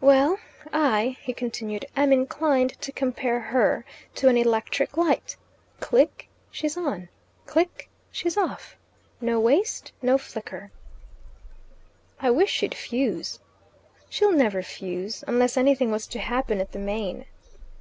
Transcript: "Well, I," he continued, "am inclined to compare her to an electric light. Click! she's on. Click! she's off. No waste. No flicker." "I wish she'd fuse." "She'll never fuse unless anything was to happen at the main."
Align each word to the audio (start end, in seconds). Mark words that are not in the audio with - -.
"Well, 0.00 0.38
I," 0.72 1.18
he 1.22 1.32
continued, 1.32 1.86
"am 1.94 2.12
inclined 2.12 2.70
to 2.80 2.90
compare 2.90 3.38
her 3.38 3.84
to 4.16 4.26
an 4.26 4.36
electric 4.36 4.96
light. 4.96 5.36
Click! 5.78 6.28
she's 6.50 6.76
on. 6.76 7.08
Click! 7.46 7.88
she's 8.10 8.36
off. 8.36 8.74
No 9.20 9.38
waste. 9.38 9.92
No 10.02 10.18
flicker." 10.18 10.72
"I 12.18 12.28
wish 12.28 12.50
she'd 12.50 12.74
fuse." 12.74 13.38
"She'll 14.08 14.32
never 14.32 14.64
fuse 14.64 15.22
unless 15.28 15.56
anything 15.56 15.92
was 15.92 16.08
to 16.08 16.18
happen 16.18 16.60
at 16.60 16.72
the 16.72 16.80
main." 16.80 17.26